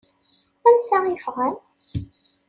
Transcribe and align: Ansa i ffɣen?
Ansa 0.67 0.97
i 1.13 1.15
ffɣen? 1.23 1.55